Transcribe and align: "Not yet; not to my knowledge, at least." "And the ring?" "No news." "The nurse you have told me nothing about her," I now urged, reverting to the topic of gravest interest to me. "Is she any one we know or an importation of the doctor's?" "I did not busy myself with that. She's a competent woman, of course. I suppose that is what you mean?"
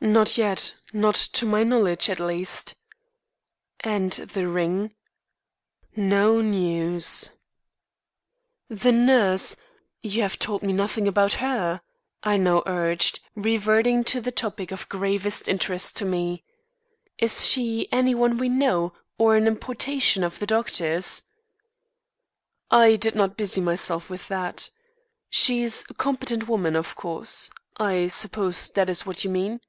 "Not 0.00 0.38
yet; 0.38 0.76
not 0.92 1.16
to 1.16 1.44
my 1.44 1.64
knowledge, 1.64 2.08
at 2.08 2.20
least." 2.20 2.76
"And 3.80 4.12
the 4.12 4.46
ring?" 4.46 4.94
"No 5.96 6.40
news." 6.40 7.32
"The 8.70 8.92
nurse 8.92 9.56
you 10.00 10.22
have 10.22 10.38
told 10.38 10.62
me 10.62 10.72
nothing 10.72 11.08
about 11.08 11.32
her," 11.44 11.80
I 12.22 12.36
now 12.36 12.62
urged, 12.64 13.18
reverting 13.34 14.04
to 14.04 14.20
the 14.20 14.30
topic 14.30 14.70
of 14.70 14.88
gravest 14.88 15.48
interest 15.48 15.96
to 15.96 16.04
me. 16.04 16.44
"Is 17.18 17.44
she 17.50 17.88
any 17.90 18.14
one 18.14 18.38
we 18.38 18.48
know 18.48 18.92
or 19.18 19.34
an 19.34 19.48
importation 19.48 20.22
of 20.22 20.38
the 20.38 20.46
doctor's?" 20.46 21.22
"I 22.70 22.94
did 22.94 23.16
not 23.16 23.36
busy 23.36 23.60
myself 23.60 24.08
with 24.10 24.28
that. 24.28 24.70
She's 25.28 25.84
a 25.90 25.94
competent 25.94 26.46
woman, 26.46 26.76
of 26.76 26.94
course. 26.94 27.50
I 27.78 28.06
suppose 28.06 28.68
that 28.70 28.88
is 28.88 29.04
what 29.04 29.24
you 29.24 29.30
mean?" 29.30 29.60